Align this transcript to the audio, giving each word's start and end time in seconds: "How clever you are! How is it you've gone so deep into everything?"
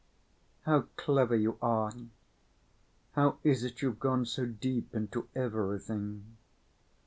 "How 0.63 0.85
clever 0.97 1.35
you 1.35 1.59
are! 1.61 1.93
How 3.11 3.37
is 3.43 3.63
it 3.63 3.83
you've 3.83 3.99
gone 3.99 4.25
so 4.25 4.47
deep 4.47 4.95
into 4.95 5.27
everything?" 5.35 6.37